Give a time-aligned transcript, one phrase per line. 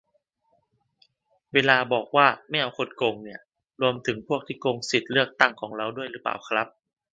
[1.53, 3.39] เวลาบอกว่า "ไม่เอาคนโกง" เนี่ย
[3.81, 6.67] รวมถึงพวกที่โกงสิทธิเลือกตั้งของเราด้วยรึเปล่าครับ?